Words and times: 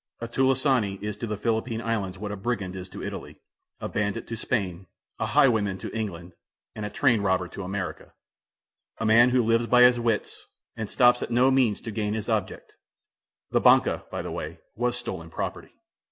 A 0.19 0.27
"tulisane" 0.27 0.97
is 0.99 1.15
to 1.17 1.27
the 1.27 1.37
Philippine 1.37 1.79
Islands 1.79 2.17
what 2.17 2.31
a 2.31 2.35
brigand 2.35 2.75
is 2.75 2.89
to 2.89 3.03
Italy, 3.03 3.35
a 3.79 3.87
bandit 3.87 4.25
to 4.29 4.35
Spain, 4.35 4.87
a 5.19 5.27
highwayman 5.27 5.77
to 5.77 5.95
England, 5.95 6.33
and 6.73 6.83
a 6.83 6.89
train 6.89 7.21
robber 7.21 7.47
to 7.49 7.61
America; 7.61 8.11
a 8.97 9.05
man 9.05 9.29
who 9.29 9.43
lives 9.43 9.67
by 9.67 9.83
his 9.83 9.99
wits, 9.99 10.47
and 10.75 10.89
stops 10.89 11.21
at 11.21 11.29
no 11.29 11.51
means 11.51 11.81
to 11.81 11.91
gain 11.91 12.15
his 12.15 12.29
object. 12.29 12.77
The 13.51 13.61
"banca," 13.61 14.05
by 14.09 14.23
the 14.23 14.31
way, 14.31 14.57
was 14.75 14.97
stolen 14.97 15.29
property. 15.29 15.69